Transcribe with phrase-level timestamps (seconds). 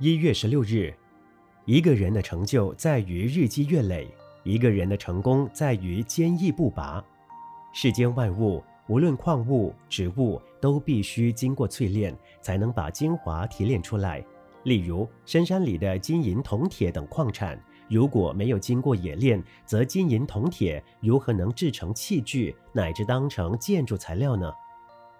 [0.00, 0.92] 一月十六日，
[1.66, 4.08] 一个人的成就在于日积月累，
[4.42, 7.02] 一个人的成功在于坚毅不拔。
[7.72, 12.12] 世间万物，无论矿物、植物，都必须经过淬炼，
[12.42, 14.24] 才能把精华提炼出来。
[14.64, 17.56] 例如，深山里的金银铜铁等矿产，
[17.88, 24.52] 如果没有经过冶炼，则金银铜铁如何能制成器具，乃至当成建筑材料呢？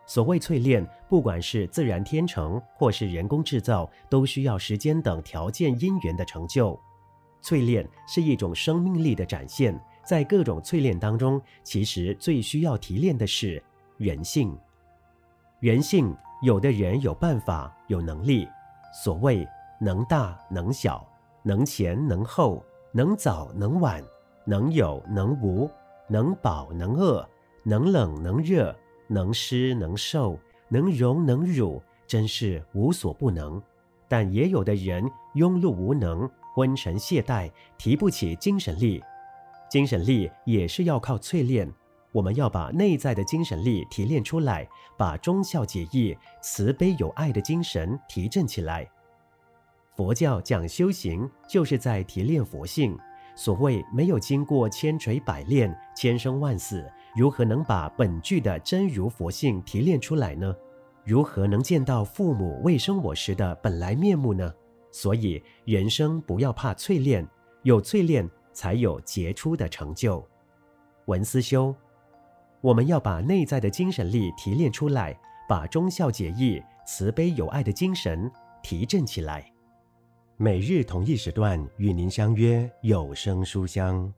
[0.07, 6.79] 所谓淬炼，不管是自然天成，或是人工制造，都需要时间等条件因缘的成就。
[7.43, 13.63] 淬炼是一种生命力的展现，在各种淬炼当中，其实最需要提炼的是
[13.97, 14.57] 人性。
[15.61, 18.47] 人性，有的人有办法，有能力，
[19.03, 19.47] 所谓
[19.81, 21.07] 能大能小，
[21.43, 22.63] 能前能后，
[22.93, 24.03] 能早能晚，
[24.45, 25.71] 能有能无，
[26.09, 27.27] 能饱能饿，
[27.63, 28.75] 能冷能热。
[29.09, 33.63] 能施能受，能荣能辱，真是无所不能。
[34.09, 35.05] 但也有的人
[35.35, 39.03] 庸碌无能，昏沉懈怠，提不起精神力。
[39.69, 41.71] 精神力也是要靠淬炼。
[42.13, 48.89] 我们要把内在的精神力提炼出来，把忠孝节义、慈悲有爱的精神提振起来。
[49.97, 52.97] 佛教讲修行，就是在提炼佛性。
[53.37, 56.89] 所谓没有经过千锤百炼、千生万死。
[57.15, 60.55] 如何能把本具的真如佛性提炼出来呢？
[61.05, 64.53] 如何能见到父母未生我时的本来面目呢？
[64.91, 67.27] 所以人生不要怕淬炼，
[67.63, 70.27] 有淬炼才有杰出的成就。
[71.07, 71.75] 文思修，
[72.61, 75.19] 我们要把内在的精神力提炼出来，
[75.49, 78.31] 把忠孝节义、慈悲友爱的精神
[78.63, 79.53] 提振起来。
[80.37, 84.13] 每日同一时段与您相约有声书香。